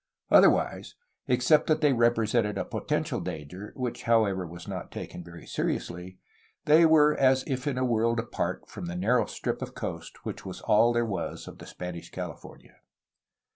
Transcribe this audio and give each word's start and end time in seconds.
Otherwise, 0.31 0.95
except 1.27 1.67
that 1.67 1.81
they 1.81 1.91
repre 1.91 2.25
sented 2.25 2.57
a 2.57 2.65
potential 2.65 3.19
danger,— 3.19 3.71
^which, 3.77 4.01
however, 4.01 4.47
was 4.47 4.67
not 4.67 4.91
taken 4.91 5.23
very 5.23 5.45
seriously,— 5.45 6.17
they 6.65 6.87
were 6.87 7.15
as 7.15 7.43
if 7.45 7.67
in 7.67 7.77
a 7.77 7.85
world 7.85 8.17
apart 8.19 8.67
from 8.67 8.87
the 8.87 8.95
narrow 8.95 9.27
strip 9.27 9.61
of 9.61 9.75
coast 9.75 10.25
which 10.25 10.43
was 10.43 10.61
all 10.61 10.91
there 10.91 11.05
was 11.05 11.47
of 11.47 11.59
the 11.59 11.67
Spanish 11.67 12.09
California. 12.09 12.77